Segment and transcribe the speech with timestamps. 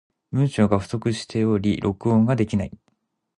[0.31, 2.71] 文章が不足しており、録音ができない。